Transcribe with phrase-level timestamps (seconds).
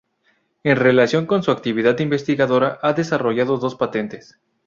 [0.63, 4.39] En relación con su actividad investigadora ha desarrollado dos patentes.